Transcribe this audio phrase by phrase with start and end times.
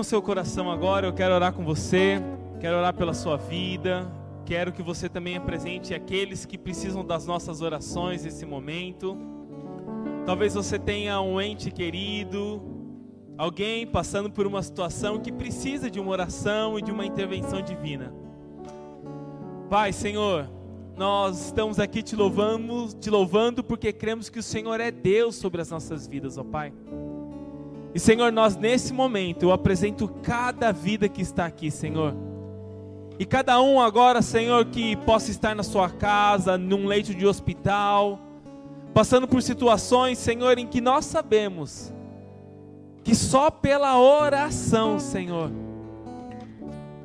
[0.00, 2.22] No seu coração agora, eu quero orar com você,
[2.58, 4.10] quero orar pela sua vida,
[4.46, 9.14] quero que você também apresente aqueles que precisam das nossas orações nesse momento.
[10.24, 12.62] Talvez você tenha um ente querido,
[13.36, 18.10] alguém passando por uma situação que precisa de uma oração e de uma intervenção divina.
[19.68, 20.48] Pai, Senhor,
[20.96, 25.60] nós estamos aqui te louvando, te louvando porque cremos que o Senhor é Deus sobre
[25.60, 26.72] as nossas vidas, ó Pai.
[27.94, 32.14] E Senhor, nós nesse momento eu apresento cada vida que está aqui, Senhor.
[33.18, 38.18] E cada um agora, Senhor, que possa estar na sua casa, num leito de hospital,
[38.94, 41.92] passando por situações, Senhor, em que nós sabemos
[43.02, 45.50] que só pela oração, Senhor,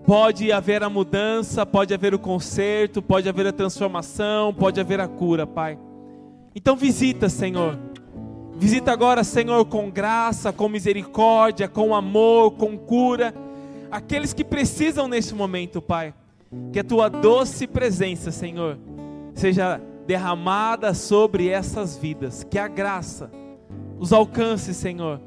[0.05, 5.07] pode haver a mudança, pode haver o conserto, pode haver a transformação, pode haver a
[5.07, 5.79] cura, Pai.
[6.53, 7.77] Então visita, Senhor
[8.57, 13.33] Visita agora, Senhor, com graça, com misericórdia, com amor, com cura,
[13.91, 16.13] aqueles que precisam nesse momento, Pai.
[16.71, 18.77] Que a tua doce presença, Senhor,
[19.33, 23.29] seja derramada sobre essas vidas, que a graça
[23.99, 25.19] os alcance, Senhor,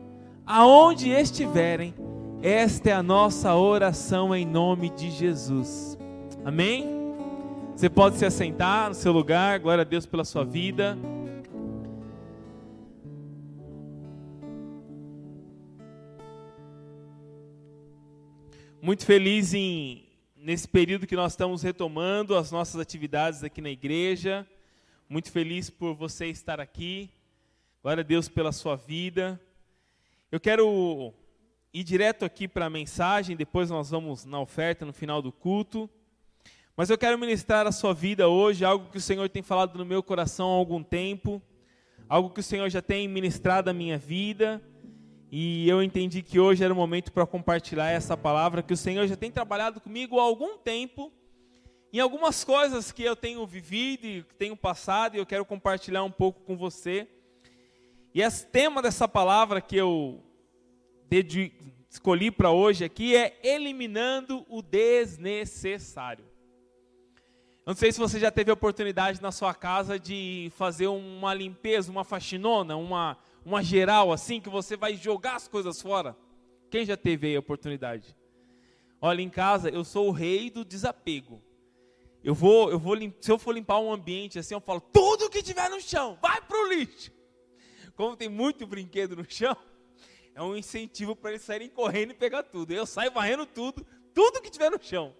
[0.47, 1.95] aonde estiverem.
[2.43, 5.99] Esta é a nossa oração em nome de Jesus.
[6.45, 6.87] Amém?
[7.75, 10.97] Você pode se assentar no seu lugar, glória a Deus pela sua vida.
[18.81, 24.47] Muito feliz em nesse período que nós estamos retomando as nossas atividades aqui na igreja.
[25.09, 27.11] Muito feliz por você estar aqui.
[27.83, 29.41] Glória a Deus pela sua vida.
[30.31, 31.12] Eu quero
[31.75, 35.91] ir direto aqui para a mensagem, depois nós vamos na oferta no final do culto.
[36.77, 39.84] Mas eu quero ministrar a sua vida hoje, algo que o Senhor tem falado no
[39.84, 41.43] meu coração há algum tempo,
[42.09, 44.62] algo que o Senhor já tem ministrado à minha vida
[45.31, 49.06] e eu entendi que hoje era o momento para compartilhar essa palavra que o Senhor
[49.06, 51.12] já tem trabalhado comigo há algum tempo,
[51.93, 56.03] em algumas coisas que eu tenho vivido e que tenho passado, e eu quero compartilhar
[56.03, 57.06] um pouco com você.
[58.15, 60.22] E esse tema dessa palavra que eu
[61.91, 66.25] escolhi para hoje aqui é eliminando o desnecessário.
[67.66, 71.34] Eu não sei se você já teve a oportunidade na sua casa de fazer uma
[71.34, 76.14] limpeza, uma faxinona, uma uma geral assim, que você vai jogar as coisas fora?
[76.70, 78.14] Quem já teve aí a oportunidade?
[79.00, 81.42] Olha, em casa eu sou o rei do desapego.
[82.22, 85.42] Eu vou, eu vou, se eu for limpar um ambiente assim, eu falo, tudo que
[85.42, 87.10] tiver no chão, vai pro lixo.
[87.97, 89.56] Como tem muito brinquedo no chão,
[90.34, 92.72] é um incentivo para eles saírem correndo e pegar tudo.
[92.72, 95.15] Eu saio varrendo tudo, tudo que tiver no chão.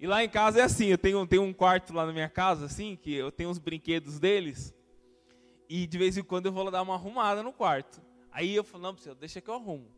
[0.00, 2.64] E lá em casa é assim, eu tenho, tenho um quarto lá na minha casa,
[2.64, 4.74] assim, que eu tenho os brinquedos deles.
[5.68, 8.02] E de vez em quando eu vou dar uma arrumada no quarto.
[8.30, 9.90] Aí eu falo, não, Priscila, deixa que eu arrumo.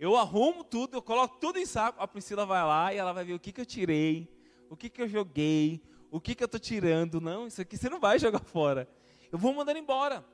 [0.00, 3.24] Eu arrumo tudo, eu coloco tudo em saco, a Priscila vai lá e ela vai
[3.24, 4.32] ver o que, que eu tirei,
[4.70, 7.20] o que, que eu joguei, o que, que eu estou tirando.
[7.20, 8.88] Não, isso aqui você não vai jogar fora.
[9.30, 10.24] Eu vou mandando embora.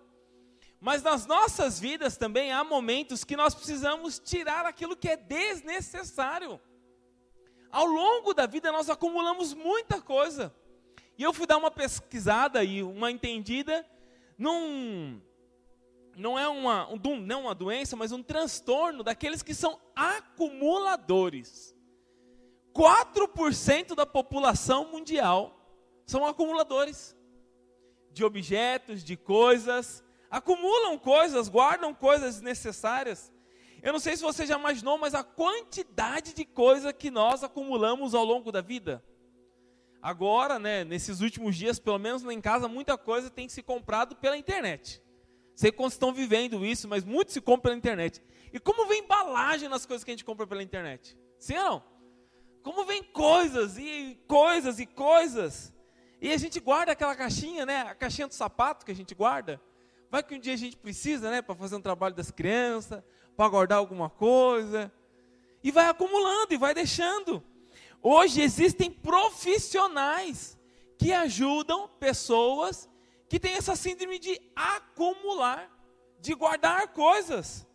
[0.81, 6.61] Mas nas nossas vidas também há momentos que nós precisamos tirar aquilo que é desnecessário.
[7.71, 10.55] Ao longo da vida nós acumulamos muita coisa.
[11.17, 13.85] E eu fui dar uma pesquisada e uma entendida
[14.37, 15.21] num,
[16.17, 21.75] não é uma, um, não uma doença, mas um transtorno daqueles que são acumuladores.
[22.73, 25.61] 4% da população mundial
[26.07, 27.17] são acumuladores
[28.11, 33.33] de objetos, de coisas, acumulam coisas, guardam coisas necessárias.
[33.83, 38.15] Eu não sei se você já imaginou, mas a quantidade de coisa que nós acumulamos
[38.15, 39.05] ao longo da vida.
[40.05, 44.15] Agora, né, nesses últimos dias, pelo menos lá em casa, muita coisa tem se comprado
[44.15, 45.03] pela internet.
[45.55, 48.23] Sei quantos estão vivendo isso, mas muito se compra pela internet.
[48.53, 51.17] E como vem embalagem nas coisas que a gente compra pela internet?
[51.39, 51.85] Sim ou não?
[52.63, 55.73] Como vem coisas e coisas e coisas.
[56.21, 57.81] E a gente guarda aquela caixinha, né?
[57.81, 59.59] A caixinha do sapato que a gente guarda.
[60.11, 61.41] Vai que um dia a gente precisa, né?
[61.41, 63.03] Para fazer um trabalho das crianças,
[63.35, 64.93] para guardar alguma coisa.
[65.63, 67.43] E vai acumulando e vai deixando.
[68.07, 70.59] Hoje existem profissionais
[70.99, 72.87] que ajudam pessoas
[73.31, 75.75] que têm essa síndrome de acumular,
[76.21, 77.67] de guardar coisas.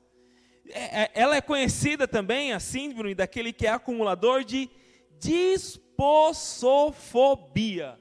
[0.67, 4.69] É, é, ela é conhecida também, a síndrome daquele que é acumulador, de
[5.17, 7.99] dispossofobia,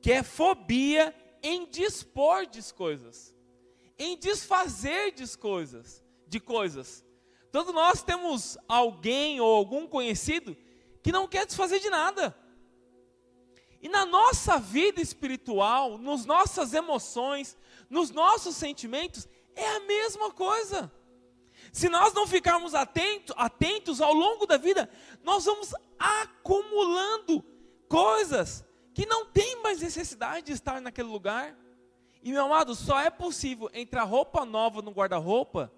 [0.00, 3.34] que é fobia em dispor de coisas,
[3.98, 7.04] em desfazer de coisas, de coisas.
[7.52, 10.56] Todos nós temos alguém ou algum conhecido
[11.04, 12.34] que não quer desfazer de nada.
[13.82, 17.58] E na nossa vida espiritual, nas nossas emoções,
[17.90, 20.90] nos nossos sentimentos, é a mesma coisa.
[21.70, 24.88] Se nós não ficarmos atentos, atentos ao longo da vida,
[25.22, 27.44] nós vamos acumulando
[27.86, 28.64] coisas
[28.94, 31.54] que não tem mais necessidade de estar naquele lugar.
[32.22, 35.70] E meu amado, só é possível entrar roupa nova no guarda-roupa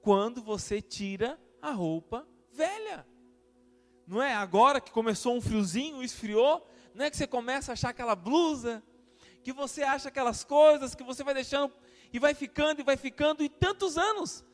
[0.00, 3.09] quando você tira a roupa velha.
[4.10, 7.90] Não é agora que começou um friozinho, esfriou, não é que você começa a achar
[7.90, 8.82] aquela blusa,
[9.40, 11.72] que você acha aquelas coisas, que você vai deixando
[12.12, 14.44] e vai ficando e vai ficando e tantos anos.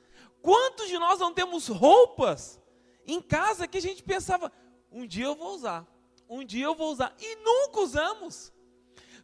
[0.43, 2.61] Quantos de nós não temos roupas
[3.07, 4.53] em casa que a gente pensava,
[4.93, 5.87] um dia eu vou usar,
[6.29, 8.53] um dia eu vou usar, e nunca usamos.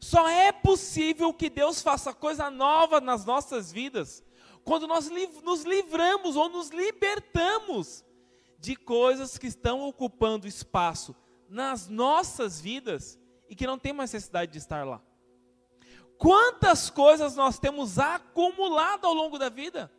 [0.01, 4.25] Só é possível que Deus faça coisa nova nas nossas vidas
[4.65, 5.11] quando nós
[5.43, 8.03] nos livramos ou nos libertamos
[8.63, 11.17] de coisas que estão ocupando espaço
[11.49, 13.19] nas nossas vidas
[13.51, 15.03] e que não tem mais necessidade de estar lá.
[16.17, 19.93] Quantas coisas nós temos acumulado ao longo da vida?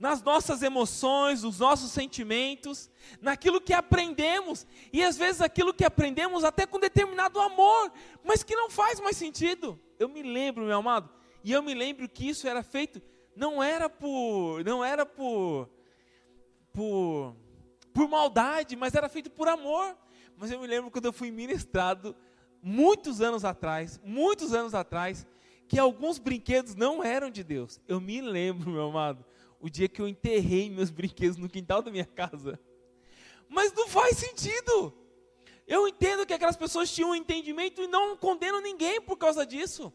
[0.00, 2.90] Nas nossas emoções, nos nossos sentimentos,
[3.20, 7.92] naquilo que aprendemos, e às vezes aquilo que aprendemos até com determinado amor,
[8.24, 9.78] mas que não faz mais sentido.
[9.98, 11.10] Eu me lembro, meu amado,
[11.44, 13.00] e eu me lembro que isso era feito
[13.36, 15.68] não era por, não era por,
[16.76, 17.34] por,
[17.94, 19.96] por maldade, mas era feito por amor.
[20.36, 22.14] Mas eu me lembro quando eu fui ministrado,
[22.62, 25.26] muitos anos atrás, muitos anos atrás,
[25.66, 27.80] que alguns brinquedos não eram de Deus.
[27.88, 29.24] Eu me lembro, meu amado,
[29.58, 32.60] o dia que eu enterrei meus brinquedos no quintal da minha casa.
[33.48, 34.92] Mas não faz sentido.
[35.66, 39.90] Eu entendo que aquelas pessoas tinham um entendimento e não condeno ninguém por causa disso.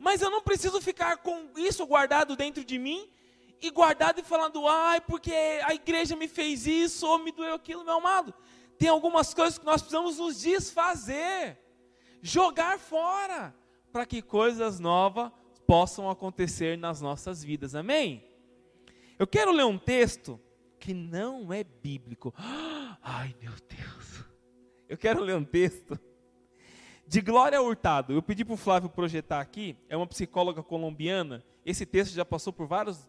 [0.00, 3.08] Mas eu não preciso ficar com isso guardado dentro de mim
[3.60, 5.32] e guardado e falando, ai, porque
[5.64, 8.34] a igreja me fez isso ou me doeu aquilo, meu amado.
[8.78, 11.58] Tem algumas coisas que nós precisamos nos desfazer,
[12.22, 13.54] jogar fora,
[13.92, 15.32] para que coisas novas
[15.66, 18.24] possam acontecer nas nossas vidas, amém?
[19.18, 20.40] Eu quero ler um texto
[20.78, 22.32] que não é bíblico.
[23.02, 24.24] Ai, meu Deus.
[24.88, 25.98] Eu quero ler um texto
[27.06, 28.12] de Glória Hurtado.
[28.12, 31.44] Eu pedi para o Flávio projetar aqui, é uma psicóloga colombiana.
[31.64, 33.08] Esse texto já passou por vários,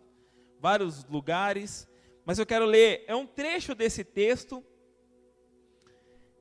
[0.60, 1.88] vários lugares,
[2.26, 4.64] mas eu quero ler, é um trecho desse texto,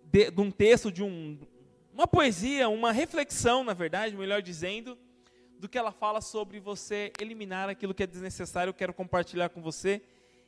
[0.05, 1.39] de, de um texto de um,
[1.93, 4.99] uma poesia, uma reflexão, na verdade, melhor dizendo,
[5.59, 8.71] do que ela fala sobre você eliminar aquilo que é desnecessário.
[8.71, 10.03] Eu quero compartilhar com você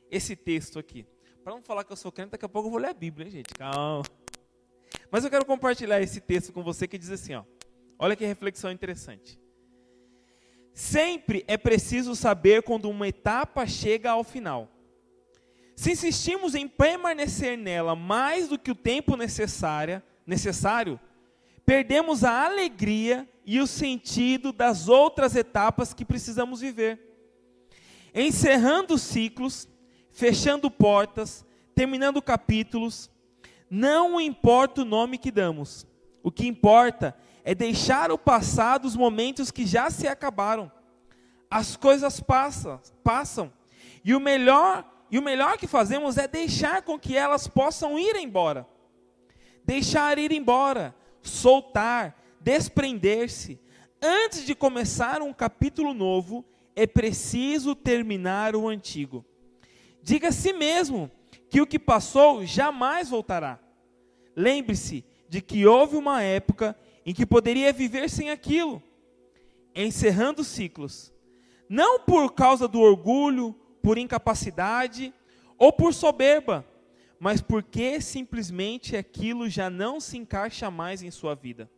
[0.09, 1.05] esse texto aqui.
[1.43, 3.25] Para não falar que eu sou crente, daqui a pouco eu vou ler a Bíblia,
[3.25, 3.53] hein, gente?
[3.53, 4.03] Calma.
[5.09, 7.43] Mas eu quero compartilhar esse texto com você que diz assim, ó.
[7.97, 9.39] Olha que reflexão interessante.
[10.73, 14.69] Sempre é preciso saber quando uma etapa chega ao final.
[15.75, 20.99] Se insistimos em permanecer nela mais do que o tempo necessário, necessário,
[21.65, 26.99] perdemos a alegria e o sentido das outras etapas que precisamos viver.
[28.13, 29.67] Encerrando ciclos,
[30.11, 33.09] fechando portas, terminando capítulos,
[33.69, 35.87] não importa o nome que damos.
[36.21, 40.71] O que importa é deixar o passado os momentos que já se acabaram.
[41.49, 43.51] As coisas passam, passam.
[44.03, 48.15] E o melhor, e o melhor que fazemos é deixar com que elas possam ir
[48.15, 48.67] embora.
[49.63, 53.59] Deixar ir embora, soltar, desprender-se.
[54.01, 56.45] Antes de começar um capítulo novo,
[56.75, 59.25] é preciso terminar o antigo.
[60.01, 61.11] Diga a si mesmo
[61.49, 63.59] que o que passou jamais voltará.
[64.35, 68.81] Lembre-se de que houve uma época em que poderia viver sem aquilo,
[69.75, 71.13] encerrando ciclos.
[71.67, 75.13] Não por causa do orgulho, por incapacidade
[75.57, 76.65] ou por soberba,
[77.19, 81.69] mas porque simplesmente aquilo já não se encaixa mais em sua vida.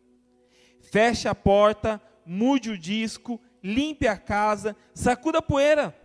[0.81, 5.95] Feche a porta, mude o disco, limpe a casa, sacuda a poeira.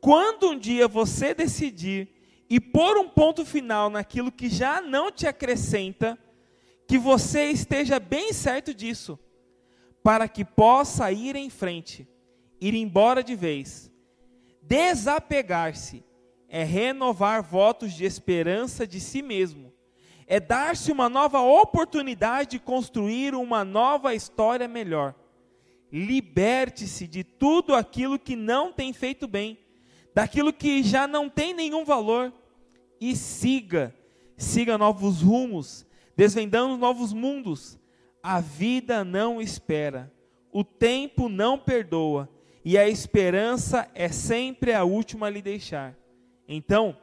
[0.00, 2.08] Quando um dia você decidir
[2.48, 6.18] e pôr um ponto final naquilo que já não te acrescenta,
[6.88, 9.18] que você esteja bem certo disso,
[10.02, 12.08] para que possa ir em frente,
[12.58, 13.92] ir embora de vez.
[14.62, 16.02] Desapegar-se
[16.48, 19.70] é renovar votos de esperança de si mesmo,
[20.26, 25.14] é dar-se uma nova oportunidade de construir uma nova história melhor.
[25.92, 29.58] Liberte-se de tudo aquilo que não tem feito bem
[30.14, 32.32] daquilo que já não tem nenhum valor
[33.00, 33.94] e siga,
[34.36, 35.86] siga novos rumos,
[36.18, 37.78] desvendando novos mundos.
[38.20, 40.12] A vida não espera,
[40.52, 42.28] o tempo não perdoa
[42.64, 45.96] e a esperança é sempre a última a lhe deixar.
[46.48, 46.98] Então,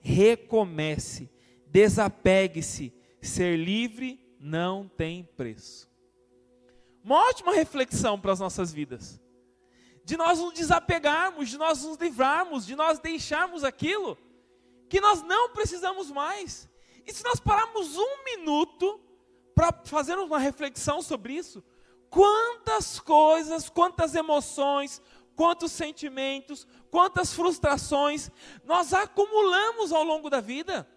[0.00, 1.30] recomece,
[1.66, 2.90] desapegue-se,
[3.20, 5.86] ser livre não tem preço.
[7.04, 9.20] Uma ótima reflexão para as nossas vidas.
[10.06, 14.18] de nós nos desapegarmos, de nós nos livrarmos, de nós deixarmos aquilo
[14.88, 16.68] que nós não precisamos mais.
[17.06, 19.00] E se nós pararmos um minuto
[19.54, 21.62] para fazermos uma reflexão sobre isso,
[22.10, 25.00] quantas coisas, quantas emoções,
[25.36, 28.30] quantos sentimentos, quantas frustrações
[28.64, 30.88] nós acumulamos ao longo da vida.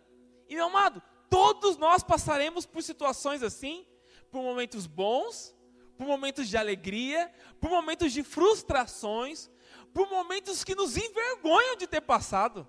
[0.47, 3.85] E meu amado, todos nós passaremos por situações assim,
[4.31, 5.55] por momentos bons,
[5.97, 9.49] por momentos de alegria, por momentos de frustrações,
[9.93, 12.67] por momentos que nos envergonham de ter passado.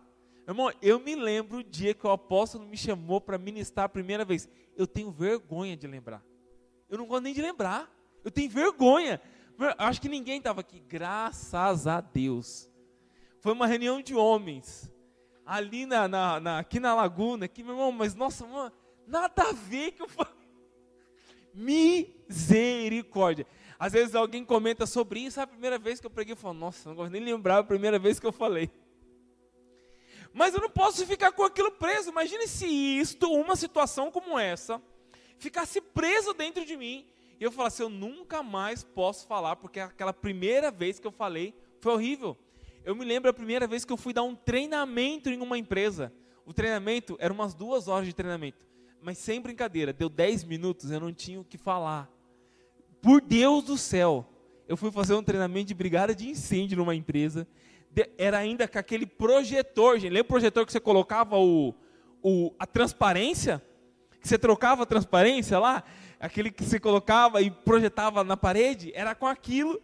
[0.49, 4.25] Irmão, eu me lembro o dia que o apóstolo me chamou para ministrar a primeira
[4.25, 4.49] vez.
[4.75, 6.25] Eu tenho vergonha de lembrar.
[6.89, 7.95] Eu não gosto nem de lembrar.
[8.25, 9.21] Eu tenho vergonha.
[9.77, 10.81] Acho que ninguém estava aqui.
[10.81, 12.71] Graças a Deus.
[13.41, 14.91] Foi uma reunião de homens.
[15.45, 17.45] Ali na, na, na aqui na laguna.
[17.45, 18.73] Aqui, meu irmão, mas nossa, mano,
[19.07, 20.09] nada a ver que eu.
[21.53, 23.47] Misericórdia.
[23.79, 26.89] Às vezes alguém comenta sobre isso, a primeira vez que eu preguei, eu falo, nossa,
[26.89, 28.71] não gosto nem lembrar a primeira vez que eu falei.
[30.39, 32.11] Mas eu não posso ficar com aquilo preso.
[32.11, 34.81] Imagine se isto, uma situação como essa,
[35.37, 37.05] ficasse preso dentro de mim.
[37.41, 41.53] E eu falasse, eu nunca mais posso falar, porque aquela primeira vez que eu falei
[41.81, 42.37] foi horrível.
[42.85, 46.13] Eu me lembro a primeira vez que eu fui dar um treinamento em uma empresa.
[46.47, 48.69] O treinamento era umas duas horas de treinamento
[49.01, 52.11] mas sem brincadeira, deu 10 minutos, eu não tinha o que falar.
[53.01, 54.27] Por Deus do céu,
[54.67, 57.47] eu fui fazer um treinamento de brigada de incêndio numa empresa.
[58.17, 60.13] Era ainda com aquele projetor, gente.
[60.13, 61.75] Lembra o projetor que você colocava o,
[62.23, 63.63] o, a transparência?
[64.21, 65.83] Que você trocava a transparência lá?
[66.21, 68.93] Aquele que você colocava e projetava na parede?
[68.95, 69.81] Era com aquilo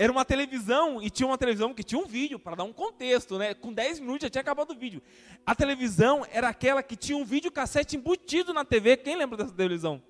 [0.00, 3.36] era uma televisão e tinha uma televisão que tinha um vídeo, para dar um contexto,
[3.36, 3.52] né?
[3.52, 5.02] Com 10 minutos já tinha acabado o vídeo.
[5.44, 8.96] A televisão era aquela que tinha um vídeo cassete embutido na TV.
[8.96, 10.02] Quem lembra dessa televisão?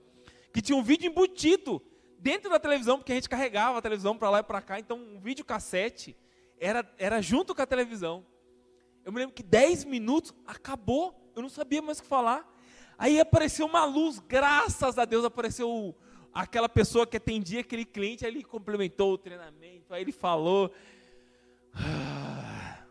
[0.53, 1.83] Que tinha um vídeo embutido
[2.21, 4.79] dentro da televisão, porque a gente carregava a televisão para lá e para cá.
[4.79, 6.17] Então, um vídeo cassete
[6.61, 8.25] era, era junto com a televisão.
[9.03, 11.33] Eu me lembro que 10 minutos acabou.
[11.35, 12.47] Eu não sabia mais o que falar.
[12.99, 15.97] Aí apareceu uma luz, graças a Deus apareceu
[16.35, 20.71] aquela pessoa que atendia aquele cliente, aí ele complementou o treinamento, aí ele falou.
[21.73, 22.85] Ah.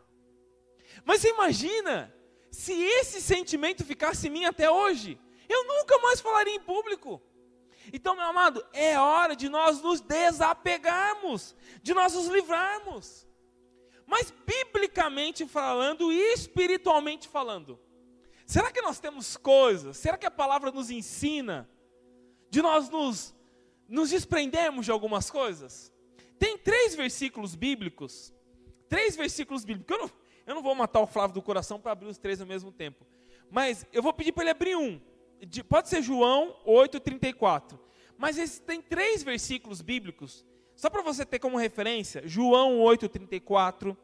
[1.06, 2.12] Mas você imagina
[2.50, 7.22] se esse sentimento ficasse em mim até hoje, eu nunca mais falaria em público.
[7.94, 13.29] Então, meu amado, é hora de nós nos desapegarmos, de nós nos livrarmos.
[14.10, 17.80] Mas biblicamente falando e espiritualmente falando,
[18.44, 19.98] será que nós temos coisas?
[19.98, 21.70] Será que a palavra nos ensina
[22.50, 23.36] de nós nos,
[23.88, 25.94] nos desprendermos de algumas coisas?
[26.40, 28.34] Tem três versículos bíblicos,
[28.88, 29.96] três versículos bíblicos.
[29.96, 30.12] Eu não,
[30.48, 33.06] eu não vou matar o Flávio do coração para abrir os três ao mesmo tempo,
[33.52, 35.00] mas eu vou pedir para ele abrir um.
[35.40, 37.78] De, pode ser João 8,34.
[38.18, 40.44] Mas tem três versículos bíblicos,
[40.80, 43.96] só para você ter como referência: João 8,34.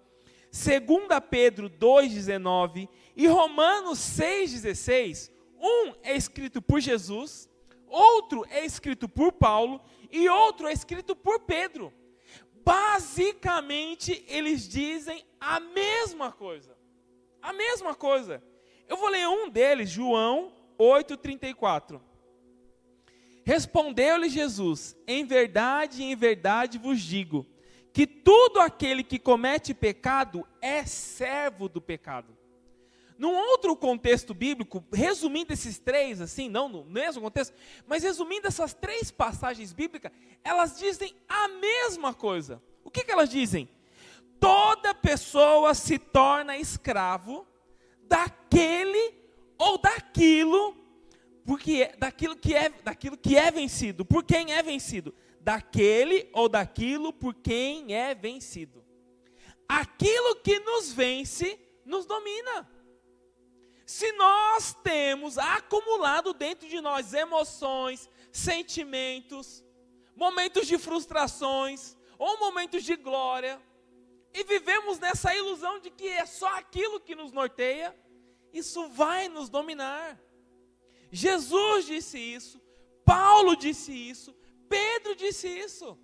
[0.52, 5.30] 2 Pedro 2,19 e Romanos 6,16,
[5.60, 7.50] um é escrito por Jesus
[7.96, 11.94] outro é escrito por Paulo e outro é escrito por Pedro.
[12.64, 16.76] Basicamente, eles dizem a mesma coisa.
[17.42, 18.44] A mesma coisa.
[18.88, 22.02] Eu vou ler um deles, João 8:34.
[23.46, 27.46] Respondeu-lhe Jesus: Em verdade, em verdade vos digo,
[27.94, 32.36] que todo aquele que comete pecado é servo do pecado.
[33.18, 37.56] Num outro contexto bíblico, resumindo esses três, assim, não no mesmo contexto,
[37.88, 40.12] mas resumindo essas três passagens bíblicas,
[40.44, 42.62] elas dizem a mesma coisa.
[42.84, 43.70] O que, que elas dizem?
[44.40, 47.48] Toda pessoa se torna escravo
[48.02, 49.14] daquele
[49.58, 50.76] ou daquilo,
[51.46, 54.04] porque é, daquilo que é, daquilo que é vencido.
[54.04, 55.14] Por quem é vencido?
[55.40, 58.84] Daquele ou daquilo por quem é vencido.
[59.70, 62.68] Aquilo que nos vence nos domina.
[63.86, 69.64] Se nós temos acumulado dentro de nós emoções, sentimentos,
[70.16, 73.62] momentos de frustrações ou momentos de glória,
[74.34, 77.96] e vivemos nessa ilusão de que é só aquilo que nos norteia,
[78.52, 80.20] isso vai nos dominar.
[81.16, 82.62] Jesus disse isso,
[83.06, 84.36] Paulo disse isso,
[84.68, 85.98] Pedro disse isso.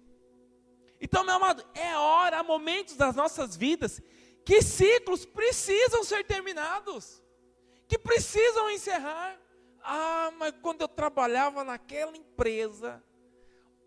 [1.00, 4.02] Então, meu amado, é hora, há momentos das nossas vidas
[4.46, 7.22] que ciclos precisam ser terminados
[7.92, 9.38] que precisam encerrar.
[9.84, 13.04] Ah, mas quando eu trabalhava naquela empresa,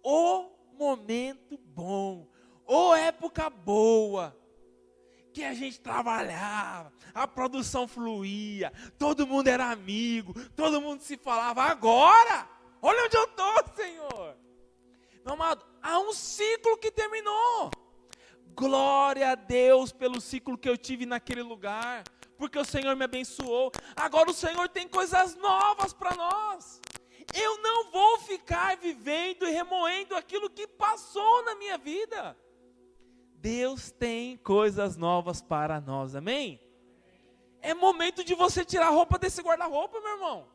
[0.03, 2.29] o momento bom,
[2.67, 4.37] ou época boa,
[5.35, 11.65] que a gente trabalhava, a produção fluía, todo mundo era amigo, todo mundo se falava.
[11.65, 12.49] Agora,
[12.81, 14.37] olha onde eu estou, Senhor.
[15.25, 17.73] Meu amado, há um ciclo que terminou.
[18.55, 22.05] Glória a Deus pelo ciclo que eu tive naquele lugar,
[22.39, 23.73] porque o Senhor me abençoou.
[23.97, 26.81] Agora o Senhor tem coisas novas para nós.
[27.35, 32.37] Eu não vou ficar vivendo e remoendo aquilo que passou na minha vida.
[33.45, 36.59] Deus tem coisas novas para nós, amém?
[37.61, 40.49] É momento de você tirar a roupa desse guarda-roupa, meu irmão.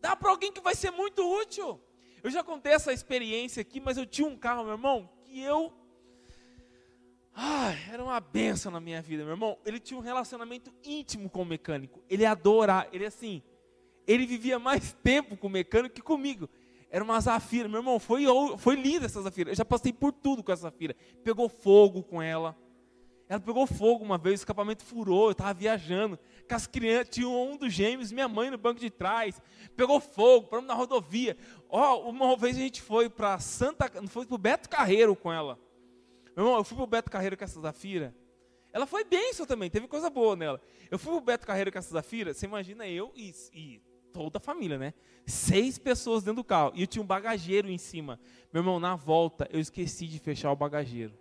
[0.00, 1.80] Dá para alguém que vai ser muito útil.
[2.20, 5.72] Eu já contei essa experiência aqui, mas eu tinha um carro, meu irmão, que eu
[7.32, 9.56] Ai, era uma benção na minha vida, meu irmão.
[9.64, 12.02] Ele tinha um relacionamento íntimo com o mecânico.
[12.10, 13.40] Ele adorava, ele assim,
[14.04, 16.50] ele vivia mais tempo com o mecânico que comigo.
[16.90, 18.24] Era uma Zafira, meu irmão, foi,
[18.56, 19.50] foi linda essa Zafira.
[19.50, 20.96] Eu já passei por tudo com essa Zafira.
[21.22, 22.56] Pegou fogo com ela.
[23.28, 26.18] Ela pegou fogo uma vez, o escapamento furou, eu estava viajando.
[26.48, 29.40] Com as crianças, tinha um dos gêmeos, minha mãe no banco de trás.
[29.76, 31.36] Pegou fogo, paramos na rodovia.
[31.68, 35.30] Ó, oh, uma vez a gente foi para Santa, foi para o Beto Carreiro com
[35.30, 35.58] ela.
[36.34, 38.16] Meu irmão, eu fui pro Beto Carreiro com essa Zafira.
[38.72, 40.60] Ela foi bênção também, teve coisa boa nela.
[40.90, 44.40] Eu fui pro Beto Carreiro com essa Zafira, você imagina eu e, e toda a
[44.40, 44.94] família, né?
[45.26, 46.72] Seis pessoas dentro do carro.
[46.74, 48.18] E eu tinha um bagageiro em cima.
[48.52, 51.12] Meu irmão, na volta, eu esqueci de fechar o bagageiro.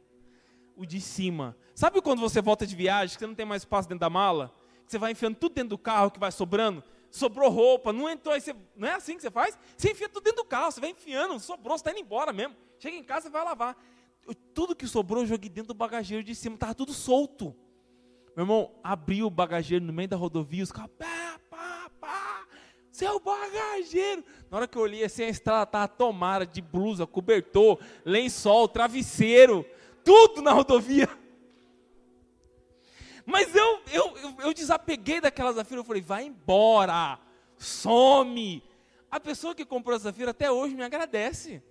[0.75, 1.57] O de cima.
[1.73, 4.53] Sabe quando você volta de viagem, que você não tem mais espaço dentro da mala?
[4.85, 6.83] Que você vai enfiando tudo dentro do carro, que vai sobrando?
[7.09, 9.57] Sobrou roupa, não entrou, aí você, não é assim que você faz?
[9.75, 12.55] Você enfia tudo dentro do carro, você vai enfiando, sobrou, você está indo embora mesmo.
[12.79, 13.77] Chega em casa, você vai lavar
[14.35, 17.55] tudo que sobrou eu joguei dentro do bagageiro de cima, estava tudo solto.
[18.35, 20.91] Meu irmão abriu o bagageiro no meio da rodovia, os carros,
[22.97, 24.23] seu bagageiro.
[24.49, 29.63] Na hora que eu olhei assim, a estrada estava tomada de blusa, cobertor, lençol, travesseiro,
[30.03, 31.07] tudo na rodovia.
[33.23, 37.19] Mas eu, eu, eu, eu desapeguei daquela Zafira, eu falei, vai embora,
[37.57, 38.63] some.
[39.11, 41.61] A pessoa que comprou a Zafira até hoje me agradece.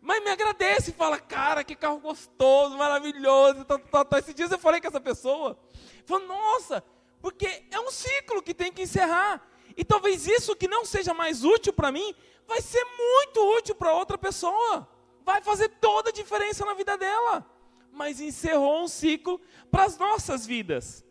[0.00, 3.64] Mas me agradece e fala, cara, que carro gostoso, maravilhoso.
[3.64, 4.20] Tá, tá, tá.
[4.20, 5.56] Dias eu falei com essa pessoa.
[6.04, 6.82] Falou, nossa,
[7.20, 9.55] porque é um ciclo que tem que encerrar.
[9.76, 12.14] E talvez isso que não seja mais útil para mim,
[12.46, 14.88] vai ser muito útil para outra pessoa.
[15.24, 17.44] Vai fazer toda a diferença na vida dela.
[17.92, 21.04] Mas encerrou um ciclo para as nossas vidas.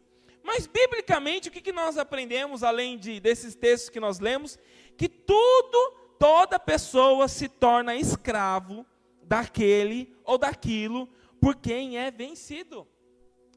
[0.44, 4.58] Mas biblicamente, o que, nós aprendemos, além de, desses textos que nós lemos?
[4.96, 8.86] Que tudo toda pessoa se torna escravo
[9.24, 11.10] daquele ou daquilo
[11.42, 12.88] por quem é vencido.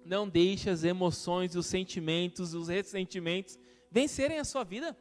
[0.05, 3.59] Não deixe as emoções, os sentimentos, os ressentimentos
[3.91, 4.97] vencerem a sua vida.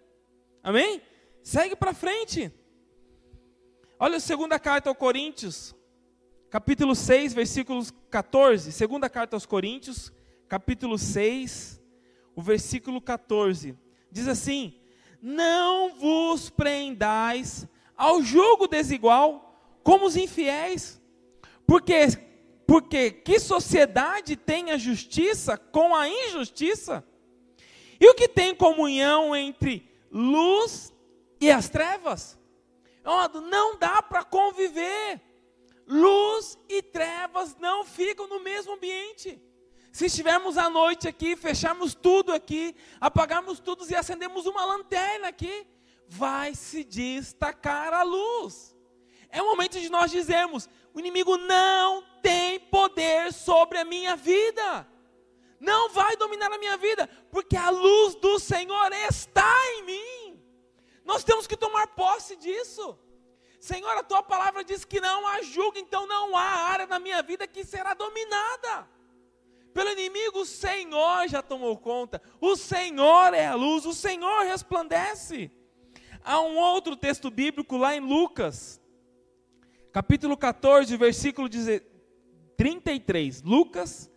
[0.64, 1.02] Amém?
[1.42, 2.52] Segue para frente.
[4.00, 5.76] Olha a segunda carta aos Coríntios,
[6.50, 8.72] capítulo 6, versículos 14.
[8.72, 10.12] Segunda carta aos Coríntios,
[10.48, 11.82] capítulo 6,
[12.36, 13.78] o versículo 14.
[14.12, 14.80] Diz assim:
[15.22, 21.02] não vos prendais ao jugo desigual como os infiéis,
[21.66, 22.28] porque
[22.68, 27.04] porque que sociedade tem a justiça com a injustiça?
[28.00, 30.94] E o que tem comunhão entre luz
[31.40, 32.38] e as trevas?
[33.50, 35.22] Não dá para conviver.
[35.88, 39.42] Luz e trevas não ficam no mesmo ambiente.
[39.92, 45.66] Se estivermos à noite aqui, fecharmos tudo aqui, apagarmos tudo e acendemos uma lanterna aqui,
[46.08, 48.76] vai se destacar a luz.
[49.30, 54.88] É o momento de nós dizermos: o inimigo não tem poder sobre a minha vida,
[55.60, 60.44] não vai dominar a minha vida, porque a luz do Senhor está em mim.
[61.04, 62.98] Nós temos que tomar posse disso.
[63.60, 67.22] Senhor, a tua palavra diz que não há julgo, então não há área na minha
[67.24, 68.88] vida que será dominada
[69.78, 72.20] pelo inimigo, o Senhor já tomou conta.
[72.42, 75.52] O Senhor é a luz, o Senhor resplandece.
[76.24, 78.82] Há um outro texto bíblico lá em Lucas,
[79.94, 81.48] capítulo 14, versículo
[82.58, 83.44] 33.
[83.44, 84.10] Lucas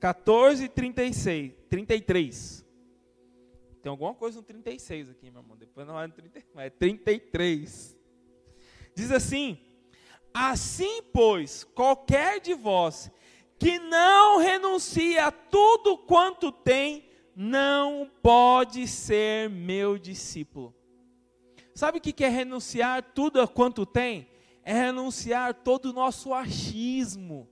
[0.00, 2.64] 14, 36, 33.
[3.82, 5.56] Tem alguma coisa no 36 aqui, meu irmão.
[5.56, 7.96] Depois não vai no 30, é 33.
[8.94, 9.58] Diz assim:
[10.32, 13.10] Assim, pois, qualquer de vós
[13.58, 20.74] que não renuncia a tudo quanto tem, não pode ser meu discípulo.
[21.74, 24.28] Sabe o que é renunciar tudo a quanto tem?
[24.64, 27.48] É renunciar todo o nosso achismo,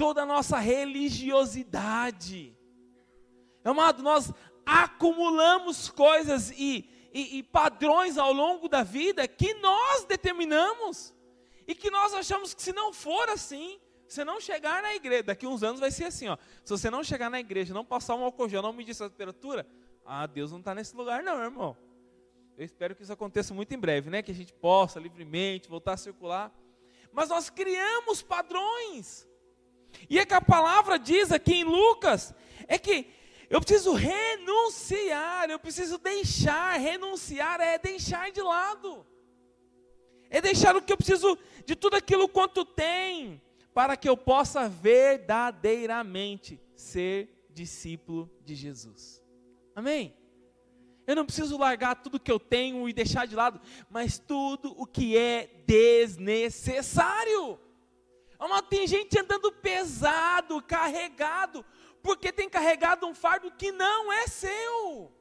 [0.00, 2.56] toda a nossa religiosidade.
[3.62, 4.32] Amado, nós
[4.64, 11.14] acumulamos coisas e, e, e padrões ao longo da vida que nós determinamos
[11.68, 15.46] e que nós achamos que se não for assim, você não chegar na igreja, daqui
[15.46, 16.38] uns anos vai ser assim, ó.
[16.64, 19.66] Se você não chegar na igreja, não passar um gel, não medir sua temperatura,
[20.06, 21.76] ah, Deus não está nesse lugar não, irmão.
[22.56, 24.22] Eu espero que isso aconteça muito em breve, né?
[24.22, 26.50] Que a gente possa livremente voltar a circular.
[27.12, 29.28] Mas nós criamos padrões.
[30.08, 32.34] E é que a palavra diz aqui em Lucas
[32.66, 33.06] é que
[33.48, 39.04] eu preciso renunciar, eu preciso deixar, renunciar é deixar de lado.
[40.30, 43.42] É deixar o que eu preciso de tudo aquilo quanto tem,
[43.74, 49.20] para que eu possa verdadeiramente ser discípulo de Jesus.
[49.74, 50.14] Amém?
[51.04, 54.86] Eu não preciso largar tudo que eu tenho e deixar de lado, mas tudo o
[54.86, 57.58] que é desnecessário.
[58.70, 61.64] Tem gente andando pesado, carregado,
[62.02, 65.12] porque tem carregado um fardo que não é seu.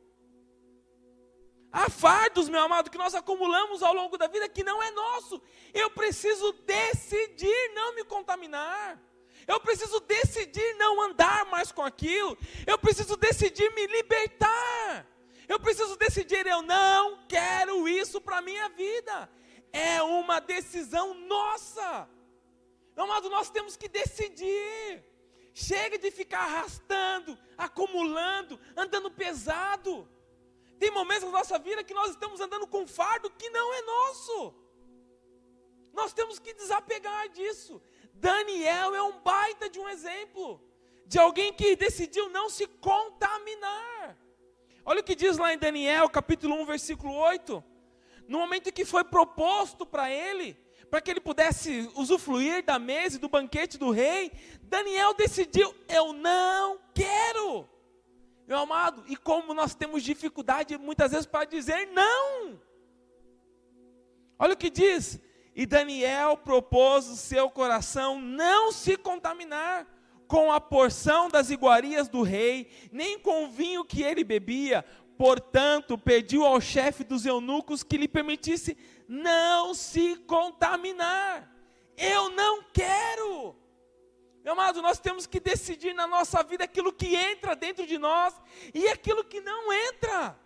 [1.72, 5.42] Há fardos, meu amado, que nós acumulamos ao longo da vida que não é nosso.
[5.74, 9.00] Eu preciso decidir não me contaminar.
[9.48, 12.38] Eu preciso decidir não andar mais com aquilo.
[12.66, 15.08] Eu preciso decidir me libertar.
[15.48, 19.30] Eu preciso decidir, eu não quero isso para a minha vida.
[19.74, 22.08] É uma decisão nossa.
[22.96, 25.04] Amado, nós temos que decidir.
[25.54, 30.08] Chega de ficar arrastando, acumulando, andando pesado.
[30.78, 34.54] Tem momentos na nossa vida que nós estamos andando com fardo que não é nosso.
[35.94, 37.82] Nós temos que desapegar disso.
[38.14, 40.62] Daniel é um baita de um exemplo
[41.06, 44.18] de alguém que decidiu não se contaminar.
[44.86, 47.64] Olha o que diz lá em Daniel, capítulo 1, versículo 8.
[48.28, 50.58] No momento que foi proposto para ele,
[50.90, 54.32] para que ele pudesse usufruir da mesa e do banquete do rei,
[54.64, 57.70] Daniel decidiu: eu não quero.
[58.48, 62.60] Meu amado, e como nós temos dificuldade muitas vezes para dizer não.
[64.40, 65.20] Olha o que diz:
[65.56, 69.86] e Daniel propôs o seu coração não se contaminar
[70.28, 74.86] com a porção das iguarias do rei, nem com o vinho que ele bebia.
[75.18, 78.78] Portanto, pediu ao chefe dos eunucos que lhe permitisse
[79.10, 81.52] não se contaminar.
[81.98, 83.56] Eu não quero.
[84.44, 88.40] Meu amado, nós temos que decidir na nossa vida aquilo que entra dentro de nós
[88.72, 90.40] e aquilo que não entra.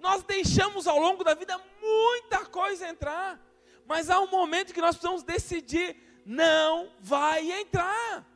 [0.00, 3.40] Nós deixamos ao longo da vida muita coisa entrar,
[3.86, 8.26] mas há um momento que nós precisamos decidir: não vai entrar,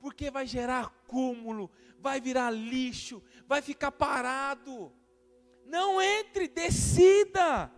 [0.00, 4.90] porque vai gerar acúmulo, vai virar lixo, vai ficar parado.
[5.66, 7.70] Não entre, decida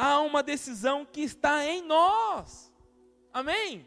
[0.00, 2.72] há uma decisão que está em nós.
[3.32, 3.86] Amém?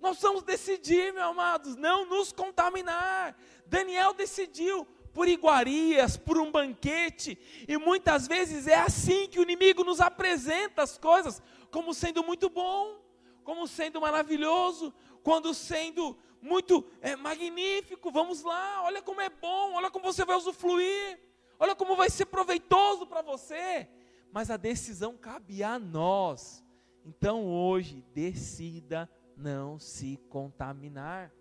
[0.00, 3.36] Nós precisamos decidir, meus amados, não nos contaminar.
[3.66, 9.84] Daniel decidiu por iguarias, por um banquete, e muitas vezes é assim que o inimigo
[9.84, 12.98] nos apresenta as coisas, como sendo muito bom,
[13.44, 18.10] como sendo maravilhoso, quando sendo muito é, magnífico.
[18.10, 21.20] Vamos lá, olha como é bom, olha como você vai usufruir,
[21.58, 23.86] olha como vai ser proveitoso para você
[24.32, 26.64] mas a decisão cabe a nós.
[27.04, 31.32] Então hoje, decida não se contaminar.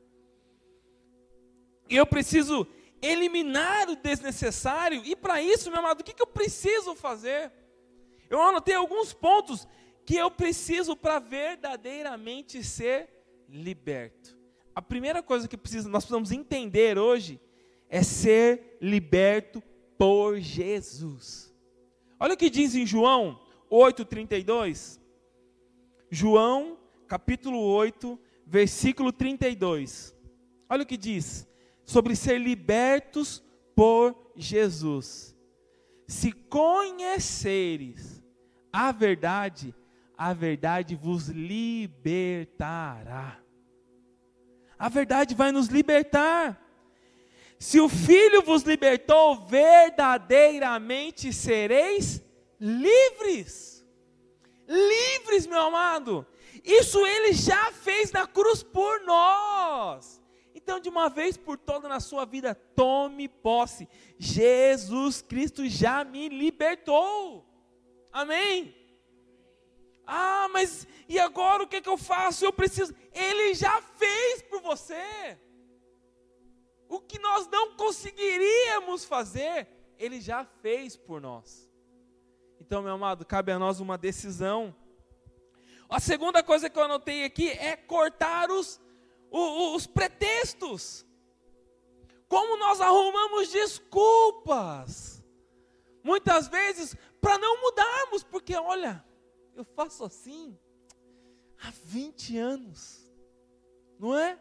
[1.89, 2.67] Eu preciso
[3.02, 7.52] eliminar o desnecessário, e para isso, meu amado, o que, que eu preciso fazer?
[8.30, 9.67] Eu anotei alguns pontos
[10.06, 13.10] que eu preciso para verdadeiramente ser
[13.47, 14.38] liberto.
[14.75, 17.39] A primeira coisa que precisa, nós precisamos entender hoje
[17.89, 19.62] é ser liberto
[19.97, 21.49] por Jesus.
[22.20, 25.00] Olha o que diz em João 8:32.
[26.12, 26.78] João,
[27.08, 30.14] capítulo 8, versículo 32.
[30.70, 31.48] Olha o que diz
[31.86, 33.44] sobre ser libertos
[33.76, 35.36] por Jesus.
[36.08, 38.24] Se conheceres
[38.74, 39.74] a verdade,
[40.18, 42.30] a verdade vos libertará.
[44.78, 46.69] A verdade vai nos libertar.
[47.60, 52.24] Se o Filho vos libertou, verdadeiramente sereis
[52.58, 53.86] livres.
[54.65, 56.26] Livres, meu amado.
[56.63, 60.24] Isso ele já fez na cruz por nós.
[60.56, 63.89] Então, de uma vez por toda na sua vida, tome posse.
[64.17, 67.45] Jesus Cristo já me libertou.
[68.12, 68.74] Amém?
[70.08, 72.45] Ah, mas e agora o que, é que eu faço?
[72.45, 72.95] Eu preciso.
[73.13, 75.38] Ele já fez por você.
[76.89, 81.69] O que nós não conseguiríamos fazer, Ele já fez por nós.
[82.60, 84.75] Então, meu amado, cabe a nós uma decisão.
[85.88, 88.82] A segunda coisa que eu anotei aqui é cortar os,
[89.30, 91.06] os, os pretextos.
[92.28, 95.23] Como nós arrumamos desculpas.
[96.04, 99.06] Muitas vezes para não mudarmos, porque olha,
[99.56, 100.58] eu faço assim
[101.62, 103.12] há 20 anos,
[103.99, 104.39] não é?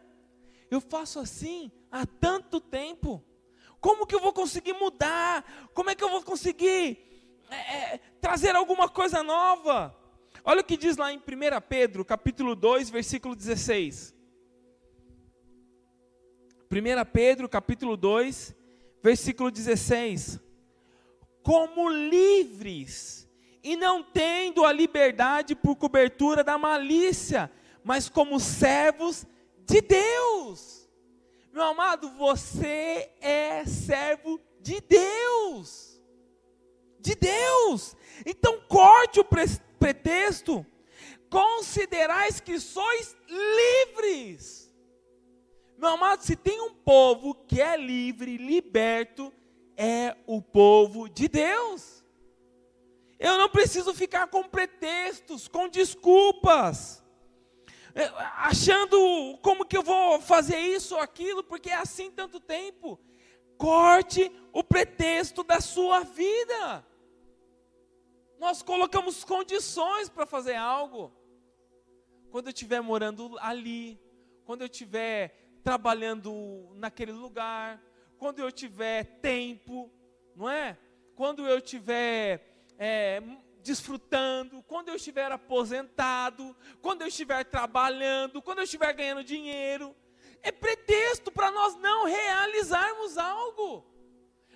[0.71, 3.23] Eu faço assim há tanto tempo.
[3.79, 5.69] Como que eu vou conseguir mudar?
[5.73, 6.99] Como é que eu vou conseguir
[7.49, 9.95] é, é, trazer alguma coisa nova?
[10.43, 11.21] Olha o que diz lá em 1
[11.67, 14.15] Pedro, capítulo 2, versículo 16.
[16.71, 18.55] 1 Pedro capítulo 2,
[19.01, 20.39] versículo 16.
[21.41, 23.27] Como livres,
[23.63, 27.51] e não tendo a liberdade por cobertura da malícia,
[27.83, 29.25] mas como servos
[29.65, 30.78] de Deus.
[31.59, 36.01] Meu amado, você é servo de Deus.
[37.01, 37.97] De Deus.
[38.25, 39.25] Então corte o
[39.77, 40.65] pretexto.
[41.29, 44.73] Considerais que sois livres.
[45.77, 49.29] Meu amado, se tem um povo que é livre, liberto,
[49.75, 52.05] é o povo de Deus.
[53.19, 57.03] Eu não preciso ficar com pretextos, com desculpas.
[57.95, 58.05] É,
[58.37, 62.99] achando como que eu vou fazer isso ou aquilo, porque é assim tanto tempo.
[63.57, 66.85] Corte o pretexto da sua vida.
[68.39, 71.11] Nós colocamos condições para fazer algo.
[72.31, 73.99] Quando eu estiver morando ali,
[74.45, 77.83] quando eu estiver trabalhando naquele lugar,
[78.17, 79.91] quando eu tiver tempo,
[80.35, 80.77] não é?
[81.15, 83.21] Quando eu tiver é,
[83.61, 89.95] desfrutando, quando eu estiver aposentado, quando eu estiver trabalhando, quando eu estiver ganhando dinheiro.
[90.41, 93.85] É pretexto para nós não realizarmos algo.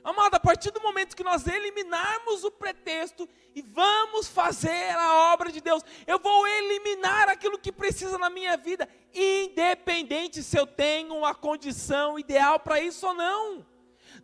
[0.03, 5.49] Amado, a partir do momento que nós eliminarmos o pretexto e vamos fazer a obra
[5.49, 11.23] de Deus, eu vou eliminar aquilo que precisa na minha vida, independente se eu tenho
[11.23, 13.65] a condição ideal para isso ou não.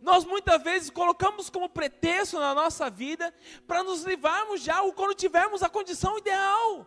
[0.00, 3.34] Nós muitas vezes colocamos como pretexto na nossa vida
[3.66, 6.86] para nos livrarmos já quando tivermos a condição ideal.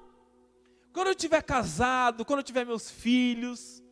[0.91, 3.83] Quando eu tiver casado, quando eu tiver meus filhos,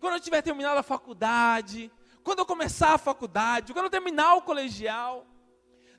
[0.00, 1.90] quando eu tiver terminado a faculdade,
[2.22, 5.26] quando eu começar a faculdade, quando eu terminar o colegial,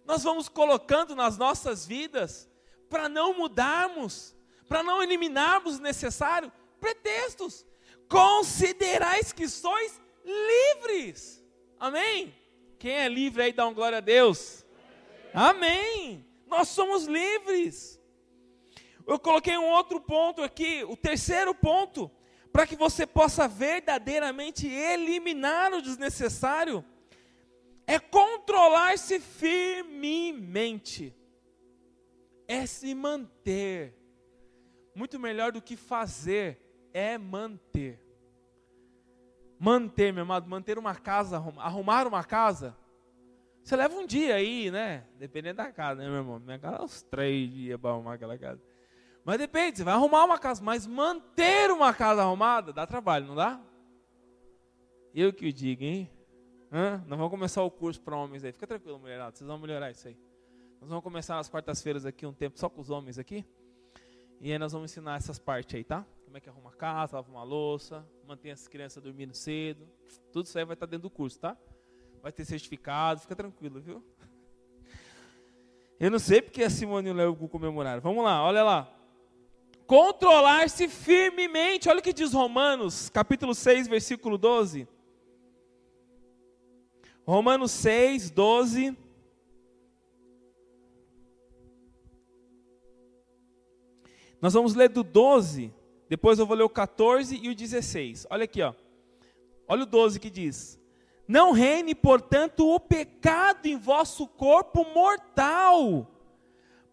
[0.05, 2.49] nós vamos colocando nas nossas vidas
[2.89, 4.35] para não mudarmos,
[4.67, 7.65] para não eliminarmos o necessário pretextos.
[8.09, 11.42] Considerais que sois livres.
[11.83, 12.33] Amém?
[12.79, 14.65] Quem é livre aí, dá um glória a Deus.
[15.33, 16.25] Amém.
[16.47, 17.99] Nós somos livres.
[19.05, 22.09] Eu coloquei um outro ponto aqui, o terceiro ponto,
[22.53, 26.85] para que você possa verdadeiramente eliminar o desnecessário,
[27.85, 31.13] é controlar-se firmemente,
[32.47, 33.93] é se manter.
[34.95, 36.59] Muito melhor do que fazer
[36.93, 38.02] é manter.
[39.59, 42.75] Manter, meu amado, manter uma casa, arrumar uma casa.
[43.63, 45.05] Você leva um dia aí, né?
[45.17, 46.39] Dependendo da casa, né, meu irmão?
[46.39, 48.61] Minha casa é uns três dias para arrumar aquela casa.
[49.23, 53.35] Mas depende, você vai arrumar uma casa, mas manter uma casa arrumada dá trabalho, não
[53.35, 53.61] dá?
[55.15, 56.11] Eu que o digo, hein?
[56.69, 56.97] Hã?
[57.07, 58.51] Nós vamos começar o curso para homens aí.
[58.51, 60.17] Fica tranquilo, mulherada, vocês vão melhorar isso aí.
[60.81, 63.45] Nós vamos começar nas quartas-feiras aqui um tempo só com os homens aqui.
[64.41, 66.05] E aí nós vamos ensinar essas partes aí, tá?
[66.33, 69.87] Como é que arruma a casa, lava uma louça, mantém as crianças dormindo cedo.
[70.31, 71.55] Tudo isso aí vai estar dentro do curso, tá?
[72.23, 74.03] Vai ter certificado, fica tranquilo, viu?
[75.99, 78.01] Eu não sei porque a Simone e o Léo comemoraram.
[78.01, 78.91] Vamos lá, olha lá.
[79.85, 81.87] Controlar-se firmemente.
[81.87, 84.87] Olha o que diz Romanos, capítulo 6, versículo 12.
[87.27, 88.97] Romanos 6, 12.
[94.41, 95.71] Nós vamos ler do 12
[96.13, 98.27] depois eu vou ler o 14 e o 16.
[98.29, 98.75] Olha aqui, ó.
[99.67, 100.79] Olha o 12 que diz:
[101.27, 106.07] Não reine, portanto, o pecado em vosso corpo mortal,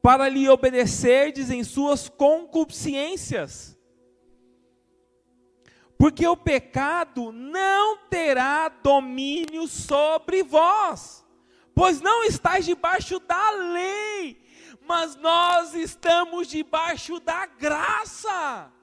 [0.01, 3.79] para lhe obedecerdes em suas concupiscências.
[5.99, 11.23] Porque o pecado não terá domínio sobre vós,
[11.75, 14.43] pois não estáis debaixo da lei,
[14.81, 18.80] mas nós estamos debaixo da graça.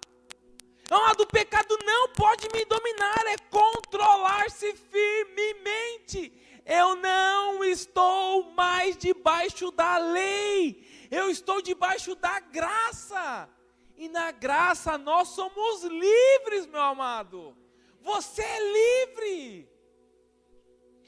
[0.90, 6.32] Amado, o pecado não pode me dominar, é controlar-se firmemente.
[6.66, 13.50] Eu não estou mais debaixo da lei, eu estou debaixo da graça.
[13.98, 17.58] E na graça nós somos livres, meu amado.
[18.02, 19.70] Você é livre.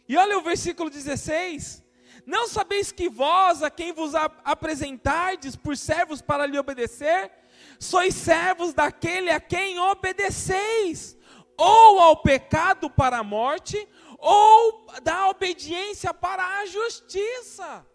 [0.09, 1.83] E olha o versículo 16:
[2.25, 7.31] Não sabeis que vós, a quem vos apresentardes por servos para lhe obedecer,
[7.79, 11.17] sois servos daquele a quem obedeceis,
[11.57, 13.87] ou ao pecado para a morte,
[14.17, 17.85] ou da obediência para a justiça.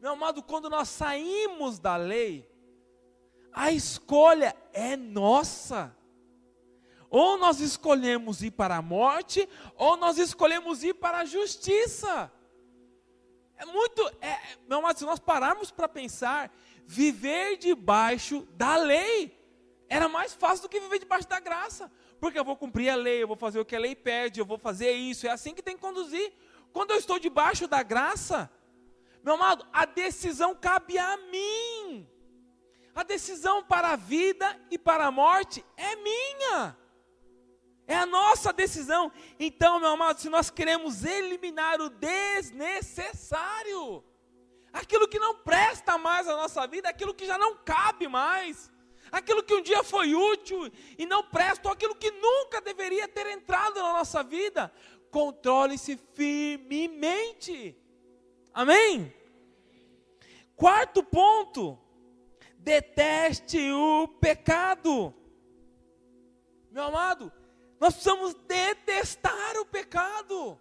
[0.00, 2.48] Meu amado, quando nós saímos da lei,
[3.52, 5.96] a escolha é nossa.
[7.10, 12.30] Ou nós escolhemos ir para a morte, ou nós escolhemos ir para a justiça.
[13.56, 14.38] É muito, é,
[14.68, 16.52] meu amado, se nós pararmos para pensar,
[16.90, 19.38] viver debaixo da lei
[19.90, 23.22] era mais fácil do que viver debaixo da graça, porque eu vou cumprir a lei,
[23.22, 25.26] eu vou fazer o que a lei pede, eu vou fazer isso.
[25.26, 26.32] É assim que tem que conduzir.
[26.72, 28.50] Quando eu estou debaixo da graça,
[29.22, 32.08] meu amado, a decisão cabe a mim.
[32.94, 36.74] A decisão para a vida e para a morte é minha.
[37.86, 39.12] É a nossa decisão.
[39.38, 44.02] Então, meu amado, se nós queremos eliminar o desnecessário,
[44.78, 48.70] aquilo que não presta mais à nossa vida, aquilo que já não cabe mais,
[49.10, 53.26] aquilo que um dia foi útil e não presta, ou aquilo que nunca deveria ter
[53.26, 54.72] entrado na nossa vida,
[55.10, 57.76] controle-se firmemente.
[58.54, 59.12] Amém?
[60.54, 61.78] Quarto ponto,
[62.58, 65.14] deteste o pecado.
[66.70, 67.32] Meu amado,
[67.80, 70.58] nós precisamos detestar o pecado.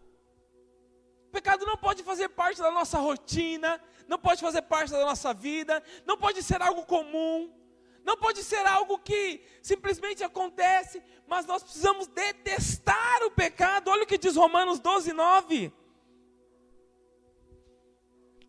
[1.48, 5.82] Pecado não pode fazer parte da nossa rotina, não pode fazer parte da nossa vida,
[6.06, 7.50] não pode ser algo comum,
[8.04, 13.90] não pode ser algo que simplesmente acontece, mas nós precisamos detestar o pecado.
[13.90, 15.72] Olha o que diz Romanos 12, 9.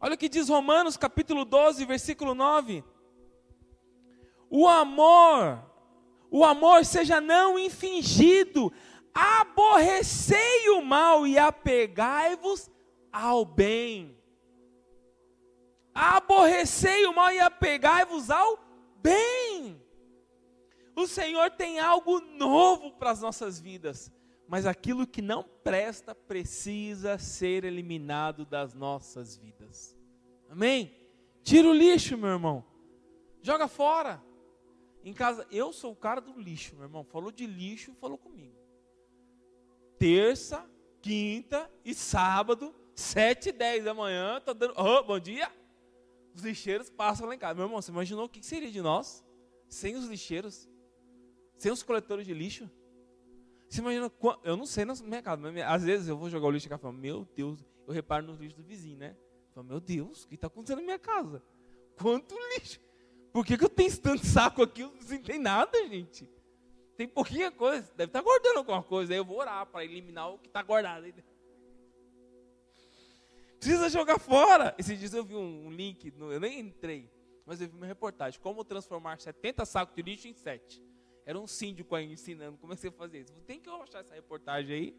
[0.00, 2.82] Olha o que diz Romanos capítulo 12, versículo 9.
[4.50, 5.64] O amor
[6.32, 8.72] o amor seja não infingido,
[9.14, 12.68] aborrecei o mal e apegai-vos
[13.12, 14.16] ao bem.
[15.94, 18.58] Aborrecei o mal e apegai-vos ao
[19.02, 19.82] bem.
[20.94, 24.12] O Senhor tem algo novo para as nossas vidas,
[24.48, 29.96] mas aquilo que não presta precisa ser eliminado das nossas vidas.
[30.48, 30.92] Amém?
[31.42, 32.64] Tira o lixo, meu irmão.
[33.42, 34.22] Joga fora.
[35.04, 37.04] Em casa, eu sou o cara do lixo, meu irmão.
[37.04, 38.58] Falou de lixo, falou comigo.
[39.98, 40.68] Terça,
[41.00, 44.74] quinta e sábado, sete e dez da manhã, tá dando.
[44.76, 45.48] Oh, bom dia!
[46.34, 47.54] Os lixeiros passam lá em casa.
[47.54, 49.24] Meu irmão, você imaginou o que seria de nós
[49.68, 50.68] sem os lixeiros?
[51.56, 52.68] Sem os coletores de lixo?
[53.68, 54.10] Você imagina,
[54.42, 56.78] eu não sei na minha casa, mas às vezes eu vou jogar o lixo e
[56.78, 59.16] falo, meu Deus, eu reparo nos lixos do vizinho, né?
[59.48, 61.42] Eu falo, meu Deus, o que está acontecendo na minha casa?
[61.96, 62.80] Quanto lixo!
[63.32, 64.82] Por que, que eu tenho tanto saco aqui?
[64.82, 66.28] Não tem nada, gente.
[66.96, 67.88] Tem pouquinha coisa.
[67.96, 69.12] Deve estar guardando alguma coisa.
[69.12, 71.06] Aí eu vou orar para eliminar o que está guardado.
[73.58, 74.74] Precisa jogar fora.
[74.78, 77.10] Esses dias eu vi um, link, eu nem entrei,
[77.44, 78.40] mas eu vi uma reportagem.
[78.40, 80.82] Como transformar 70 sacos de lixo em 7.
[81.26, 82.56] Era um síndico aí ensinando.
[82.56, 83.32] Comecei a fazer isso.
[83.46, 84.96] Tem que achar essa reportagem aí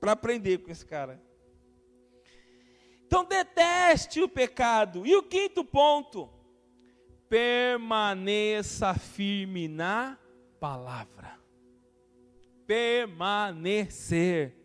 [0.00, 1.22] para aprender com esse cara.
[3.06, 5.06] Então deteste o pecado.
[5.06, 6.28] E o quinto ponto
[7.28, 10.18] permaneça firme na
[10.58, 11.38] palavra.
[12.66, 14.61] Permanecer.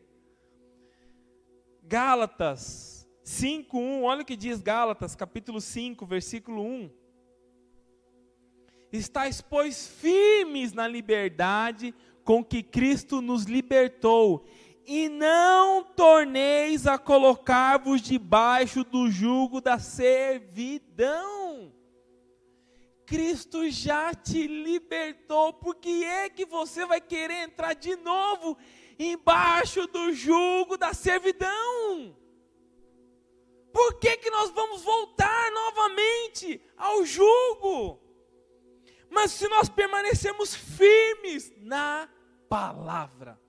[1.88, 6.90] Gálatas 5:1, olha o que diz Gálatas, capítulo 5, versículo 1.
[8.92, 11.96] Estais, pois, firmes na liberdade
[12.26, 14.46] com que Cristo nos libertou,
[14.86, 21.72] e não torneis a colocar-vos debaixo do jugo da servidão.
[23.06, 28.58] Cristo já te libertou, por que é que você vai querer entrar de novo
[28.98, 32.16] embaixo do jugo da servidão?
[33.72, 38.00] Por que, que nós vamos voltar novamente ao jugo?
[39.10, 42.10] Mas se nós permanecemos firmes na
[42.50, 43.40] palavra,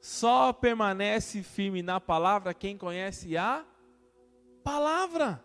[0.00, 3.64] só permanece firme na palavra quem conhece a
[4.62, 5.44] palavra.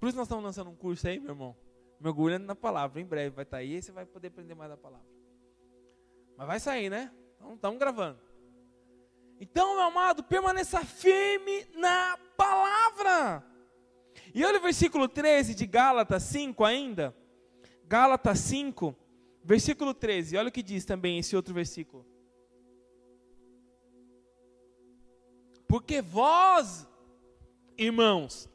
[0.00, 1.66] Por isso nós estamos lançando um curso aí, meu irmão
[2.00, 3.00] mergulhando na palavra.
[3.00, 5.06] Em breve vai estar aí você vai poder aprender mais da palavra.
[6.36, 7.12] Mas vai sair, né?
[7.36, 8.18] Então estamos gravando.
[9.38, 13.44] Então, meu amado, permaneça firme na palavra.
[14.34, 17.14] E olha o versículo 13 de Gálatas 5 ainda.
[17.84, 18.96] Gálatas 5,
[19.44, 20.36] versículo 13.
[20.36, 22.06] Olha o que diz também esse outro versículo.
[25.68, 26.88] Porque vós,
[27.76, 28.48] irmãos,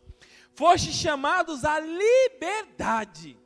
[0.53, 3.37] foste chamados à liberdade.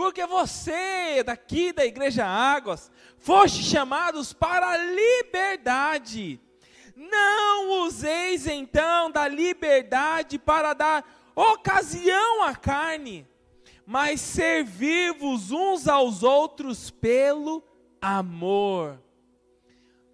[0.00, 6.40] Porque você, daqui da Igreja Águas, foste chamados para a liberdade.
[6.96, 11.04] Não useis então da liberdade para dar
[11.36, 13.28] ocasião à carne,
[13.84, 17.62] mas servir-vos uns aos outros pelo
[18.00, 18.98] amor.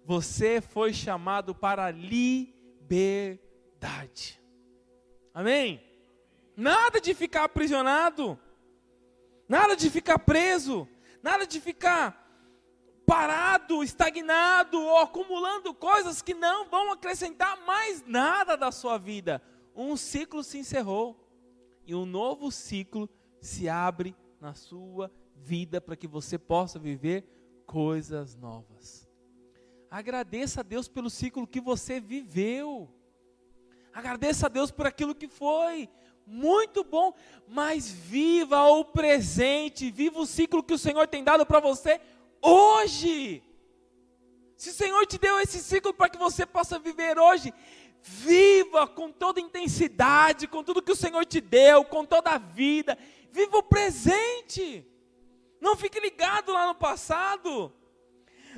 [0.03, 3.39] Você foi chamado para a liberdade.
[5.33, 5.81] Amém?
[6.57, 8.37] Nada de ficar aprisionado,
[9.47, 10.87] nada de ficar preso,
[11.21, 12.25] nada de ficar
[13.05, 19.41] parado, estagnado ou acumulando coisas que não vão acrescentar mais nada da sua vida.
[19.73, 21.17] Um ciclo se encerrou
[21.85, 27.25] e um novo ciclo se abre na sua vida para que você possa viver
[27.65, 29.07] coisas novas.
[29.89, 32.93] Agradeça a Deus pelo ciclo que você viveu.
[33.93, 35.89] Agradeça a Deus por aquilo que foi
[36.27, 37.13] muito bom,
[37.47, 42.01] mas viva o presente, viva o ciclo que o Senhor tem dado para você
[42.41, 43.41] hoje.
[44.57, 47.53] Se o Senhor te deu esse ciclo para que você possa viver hoje,
[48.01, 52.97] viva com toda intensidade, com tudo que o Senhor te deu, com toda a vida.
[53.31, 54.85] Viva o presente.
[55.61, 57.71] Não fique ligado lá no passado.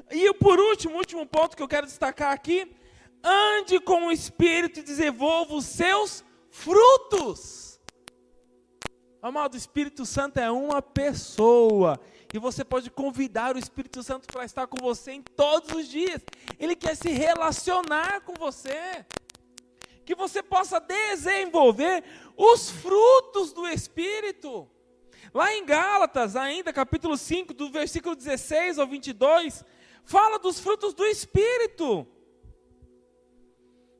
[0.09, 2.72] E por último, último ponto que eu quero destacar aqui,
[3.24, 7.79] ande com o Espírito e desenvolva os seus frutos.
[9.21, 11.99] Amado, o Espírito Santo é uma pessoa.
[12.33, 16.21] E você pode convidar o Espírito Santo para estar com você em todos os dias.
[16.59, 19.05] Ele quer se relacionar com você.
[20.05, 22.03] Que você possa desenvolver
[22.37, 24.69] os frutos do Espírito.
[25.33, 29.63] Lá em Gálatas, ainda, capítulo 5, do versículo 16 ao 22,
[30.03, 32.07] fala dos frutos do Espírito.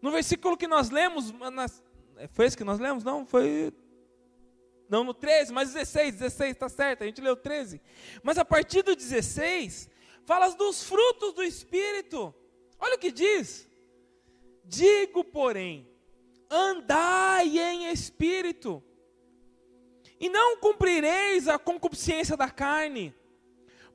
[0.02, 1.32] No versículo que nós lemos,
[2.32, 3.04] foi esse que nós lemos?
[3.04, 3.74] Não, foi.
[4.90, 7.82] Não, no 13, mas 16, 16, está certo, a gente leu 13.
[8.24, 9.90] Mas a partir do 16,
[10.26, 12.34] fala dos frutos do Espírito.
[12.80, 13.70] Olha o que diz.
[14.66, 15.88] Digo, porém,
[16.50, 18.84] andai em espírito,
[20.20, 23.14] e não cumprireis a concupiscência da carne,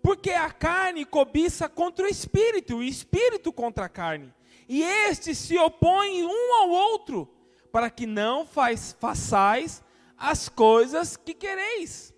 [0.02, 4.32] porque a carne cobiça contra o espírito, e o espírito contra a carne,
[4.68, 7.28] e estes se opõem um ao outro,
[7.74, 9.82] para que não faz, façais
[10.16, 12.14] as coisas que quereis.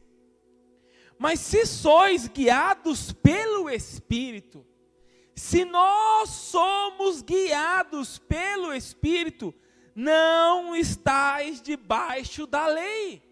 [1.18, 4.66] Mas se sois guiados pelo Espírito,
[5.34, 9.54] se nós somos guiados pelo Espírito,
[9.94, 13.22] não estáis debaixo da lei.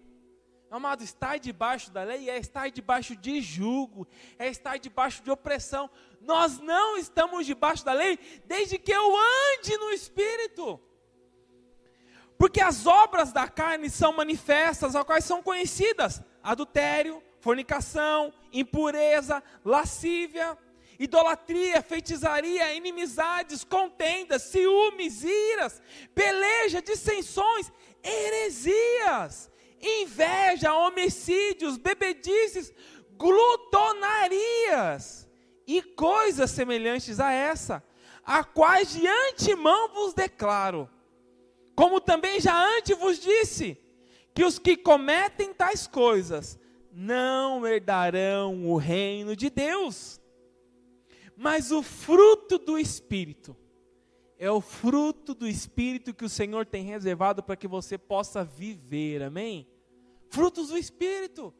[0.70, 4.08] Amado, estar debaixo da lei é estar debaixo de julgo,
[4.38, 5.90] é estar debaixo de opressão.
[6.22, 10.80] Nós não estamos debaixo da lei desde que eu ande no Espírito.
[12.44, 20.58] Porque as obras da carne são manifestas, as quais são conhecidas: adultério, fornicação, impureza, lascívia,
[20.98, 25.80] idolatria, feitiçaria, inimizades, contendas, ciúmes, iras,
[26.14, 27.72] peleja, dissensões,
[28.02, 32.74] heresias, inveja, homicídios, bebedices,
[33.16, 35.26] glutonarias
[35.66, 37.82] e coisas semelhantes a essa,
[38.22, 40.90] a quais de antemão vos declaro,
[41.74, 43.78] como também já antes vos disse,
[44.34, 46.58] que os que cometem tais coisas
[46.92, 50.20] não herdarão o reino de Deus.
[51.36, 53.56] Mas o fruto do Espírito
[54.38, 59.22] é o fruto do Espírito que o Senhor tem reservado para que você possa viver,
[59.22, 59.68] amém?
[60.28, 61.54] Frutos do Espírito.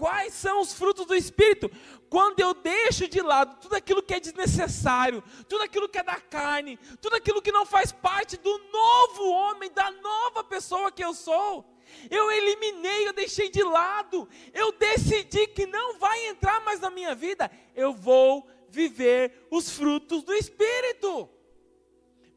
[0.00, 1.70] Quais são os frutos do Espírito?
[2.08, 6.18] Quando eu deixo de lado tudo aquilo que é desnecessário, tudo aquilo que é da
[6.18, 11.12] carne, tudo aquilo que não faz parte do novo homem, da nova pessoa que eu
[11.12, 11.66] sou.
[12.10, 17.14] Eu eliminei, eu deixei de lado, eu decidi que não vai entrar mais na minha
[17.14, 17.50] vida.
[17.74, 21.28] Eu vou viver os frutos do Espírito.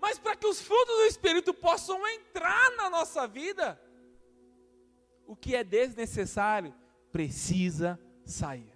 [0.01, 3.81] Mas para que os frutos do Espírito possam entrar na nossa vida,
[5.25, 6.82] o que é desnecessário
[7.13, 8.75] precisa sair.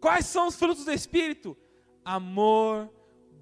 [0.00, 1.56] Quais são os frutos do Espírito?
[2.04, 2.92] Amor,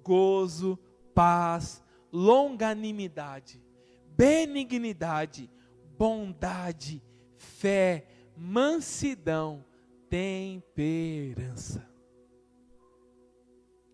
[0.03, 0.77] gozo,
[1.15, 1.83] paz,
[2.13, 3.59] longanimidade,
[4.15, 5.49] benignidade,
[5.97, 7.03] bondade,
[7.35, 9.65] fé, mansidão,
[10.09, 11.87] temperança.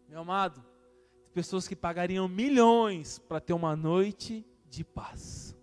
[0.10, 0.64] Meu amado,
[1.34, 5.56] pessoas que pagariam milhões para ter uma noite de paz.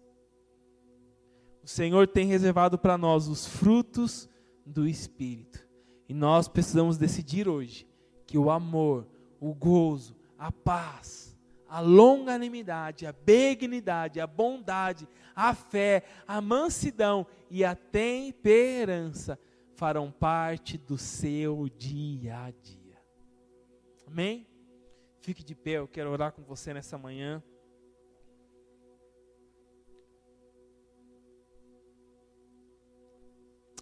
[1.63, 4.30] O Senhor tem reservado para nós os frutos
[4.71, 5.67] do Espírito.
[6.09, 7.87] E nós precisamos decidir hoje
[8.27, 9.07] que o amor,
[9.39, 11.37] o gozo, a paz,
[11.69, 19.39] a longanimidade, a benignidade, a bondade, a fé, a mansidão e a temperança
[19.77, 23.01] farão parte do seu dia a dia.
[24.07, 24.47] Amém?
[25.21, 27.43] Fique de pé, eu quero orar com você nessa manhã.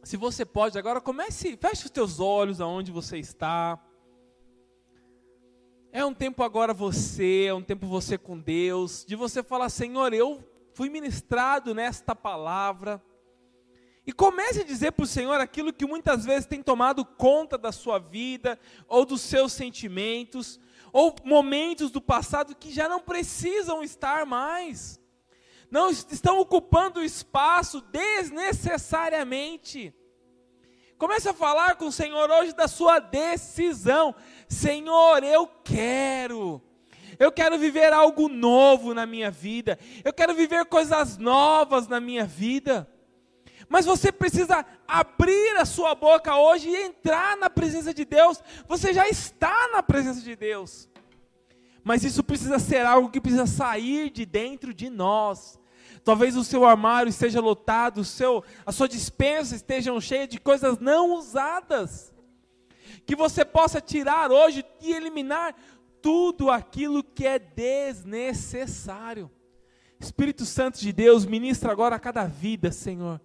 [0.09, 3.79] Se você pode, agora comece, feche os teus olhos aonde você está.
[5.93, 10.15] É um tempo agora você, é um tempo você com Deus, de você falar, Senhor,
[10.15, 10.43] eu
[10.73, 13.05] fui ministrado nesta palavra.
[14.07, 17.71] E comece a dizer para o Senhor aquilo que muitas vezes tem tomado conta da
[17.71, 20.59] sua vida, ou dos seus sentimentos,
[20.91, 24.99] ou momentos do passado que já não precisam estar mais,
[25.71, 29.95] não estão ocupando espaço desnecessariamente.
[30.99, 34.13] Comece a falar com o Senhor hoje da sua decisão.
[34.49, 36.61] Senhor, eu quero.
[37.21, 39.79] Eu quero viver algo novo na minha vida.
[40.05, 42.89] Eu quero viver coisas novas na minha vida.
[43.69, 48.43] Mas você precisa abrir a sua boca hoje e entrar na presença de Deus.
[48.67, 50.89] Você já está na presença de Deus.
[51.85, 55.59] Mas isso precisa ser algo que precisa sair de dentro de nós.
[56.09, 60.79] Talvez o seu armário esteja lotado, o seu, a sua dispensa esteja cheia de coisas
[60.79, 62.15] não usadas.
[63.05, 65.55] Que você possa tirar hoje e eliminar
[66.01, 69.31] tudo aquilo que é desnecessário.
[70.01, 73.21] Espírito Santo de Deus, ministra agora a cada vida, Senhor.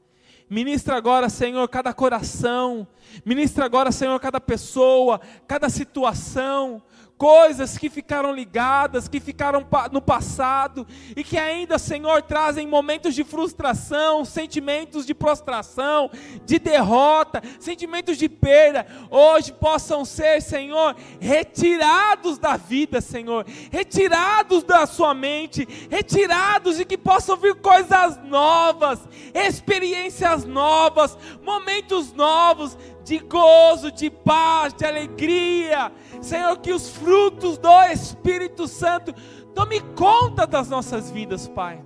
[0.49, 2.85] Ministra agora, Senhor, cada coração.
[3.23, 6.83] Ministra agora, Senhor, cada pessoa, cada situação
[7.17, 10.85] coisas que ficaram ligadas, que ficaram no passado
[11.15, 16.09] e que ainda, Senhor, trazem momentos de frustração, sentimentos de prostração,
[16.45, 24.85] de derrota, sentimentos de perda, hoje possam ser, Senhor, retirados da vida, Senhor, retirados da
[24.85, 28.99] sua mente, retirados e que possam vir coisas novas,
[29.33, 35.91] experiências novas, momentos novos de gozo, de paz, de alegria.
[36.23, 39.13] Senhor, que os frutos do Espírito Santo
[39.53, 41.83] tome conta das nossas vidas, Pai.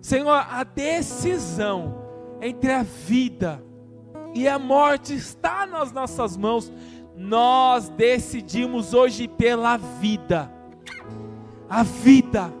[0.00, 1.94] Senhor, a decisão
[2.40, 3.62] entre a vida
[4.34, 6.72] e a morte está nas nossas mãos.
[7.14, 10.50] Nós decidimos hoje pela vida.
[11.68, 12.52] A vida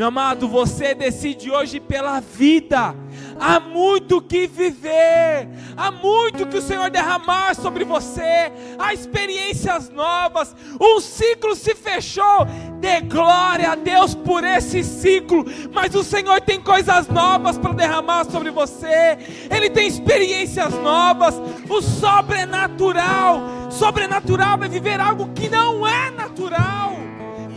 [0.00, 2.94] meu amado, você decide hoje pela vida.
[3.40, 10.54] Há muito que viver, há muito que o Senhor derramar sobre você, há experiências novas.
[10.78, 12.46] Um ciclo se fechou.
[12.80, 18.26] Dê glória a Deus por esse ciclo, mas o Senhor tem coisas novas para derramar
[18.26, 19.16] sobre você.
[19.50, 21.34] Ele tem experiências novas.
[21.68, 26.99] O sobrenatural, sobrenatural vai viver algo que não é natural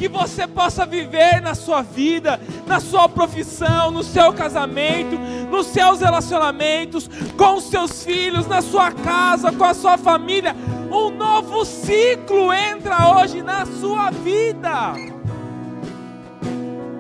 [0.03, 2.37] que você possa viver na sua vida,
[2.67, 5.17] na sua profissão, no seu casamento,
[5.49, 10.53] nos seus relacionamentos, com os seus filhos, na sua casa, com a sua família.
[10.91, 14.93] Um novo ciclo entra hoje na sua vida.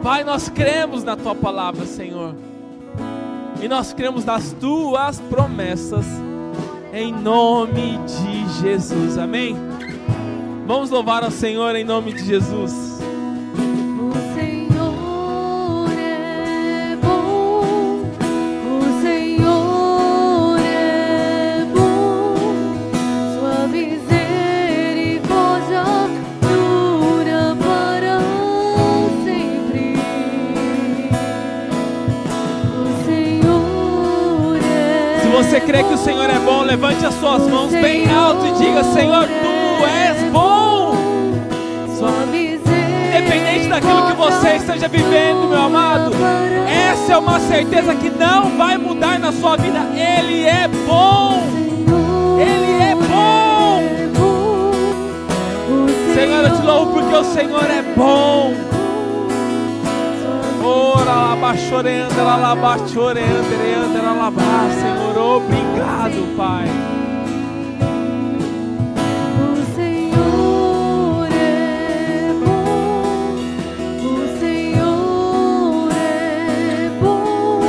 [0.01, 2.33] Pai, nós cremos na tua palavra, Senhor.
[3.61, 6.05] E nós cremos nas tuas promessas.
[6.93, 9.17] Em nome de Jesus.
[9.17, 9.57] Amém.
[10.65, 12.92] Vamos louvar ao Senhor em nome de Jesus.
[35.73, 39.25] Crê que o Senhor é bom, levante as suas mãos bem alto e diga: Senhor,
[39.25, 40.95] tu és bom.
[43.07, 46.11] Independente daquilo que você esteja vivendo, meu amado,
[46.91, 49.79] essa é uma certeza que não vai mudar na sua vida.
[49.95, 51.41] Ele é bom.
[52.39, 53.81] Ele é bom.
[56.13, 58.72] Senhor, eu te louvo porque o Senhor é bom.
[61.43, 66.67] Ora, labachorenda, labachorenda, labá, Senhor, obrigado, Pai.
[69.41, 73.35] O Senhor é bom,
[74.05, 77.59] o Senhor é bom,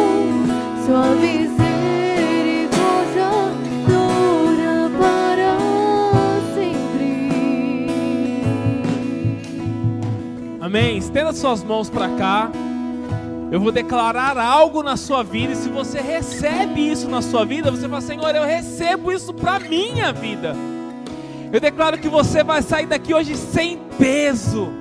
[0.86, 1.70] sua misericórdia
[3.88, 5.58] dura para
[6.54, 7.90] sempre.
[10.60, 10.98] Amém.
[10.98, 12.52] Estenda suas mãos para cá.
[13.54, 17.70] Eu vou declarar algo na sua vida, e se você recebe isso na sua vida,
[17.70, 20.56] você fala: Senhor, eu recebo isso para minha vida.
[21.52, 24.72] Eu declaro que você vai sair daqui hoje sem peso.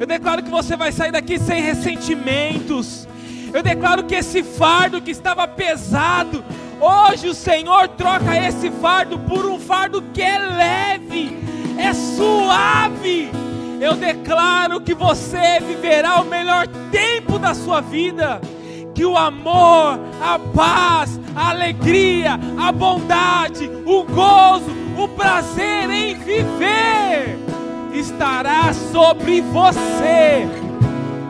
[0.00, 3.06] Eu declaro que você vai sair daqui sem ressentimentos.
[3.52, 6.42] Eu declaro que esse fardo que estava pesado,
[6.80, 11.36] hoje o Senhor troca esse fardo por um fardo que é leve,
[11.76, 13.45] é suave
[13.80, 18.40] eu declaro que você viverá o melhor tempo da sua vida.
[18.94, 27.38] Que o amor, a paz, a alegria, a bondade, o gozo, o prazer em viver
[27.92, 30.48] estará sobre você.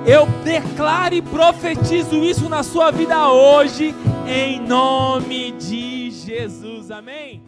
[0.06, 3.92] Eu declaro e profetizo isso na sua vida hoje,
[4.28, 6.92] em nome de Jesus.
[6.92, 7.42] Amém.